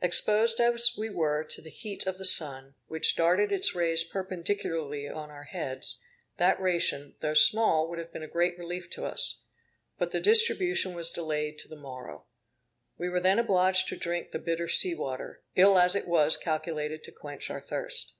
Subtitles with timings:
[0.00, 5.08] Exposed as we were to the heat of the sun, which darted its rays perpendicularly
[5.08, 6.00] on our heads,
[6.36, 9.42] that ration, though small would have been a great relief to us;
[9.98, 12.24] but the distribution was delayed to the morrow.
[12.98, 17.02] We were then obliged to drink the bitter sea water, ill as it was calculated
[17.02, 18.12] to quench our thirst.